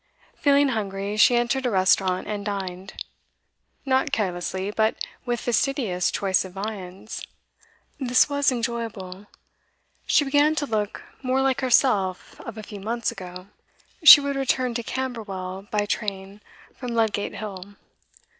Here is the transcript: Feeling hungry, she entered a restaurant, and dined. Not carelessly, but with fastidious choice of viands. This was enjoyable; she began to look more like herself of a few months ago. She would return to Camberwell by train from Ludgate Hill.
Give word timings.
Feeling 0.35 0.69
hungry, 0.69 1.15
she 1.15 1.35
entered 1.35 1.63
a 1.67 1.69
restaurant, 1.69 2.25
and 2.25 2.43
dined. 2.43 2.93
Not 3.85 4.11
carelessly, 4.11 4.71
but 4.71 4.95
with 5.27 5.41
fastidious 5.41 6.09
choice 6.09 6.43
of 6.43 6.53
viands. 6.53 7.21
This 7.99 8.27
was 8.27 8.51
enjoyable; 8.51 9.27
she 10.07 10.25
began 10.25 10.55
to 10.55 10.65
look 10.65 11.03
more 11.21 11.39
like 11.43 11.61
herself 11.61 12.39
of 12.41 12.57
a 12.57 12.63
few 12.63 12.79
months 12.79 13.11
ago. 13.11 13.49
She 14.03 14.19
would 14.19 14.35
return 14.35 14.73
to 14.73 14.81
Camberwell 14.81 15.67
by 15.69 15.85
train 15.85 16.41
from 16.75 16.95
Ludgate 16.95 17.35
Hill. 17.35 17.75